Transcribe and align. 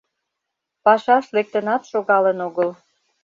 Пашаш 0.83 1.25
лектынат 1.35 1.81
шогалын 1.91 2.39
огыл. 2.47 2.69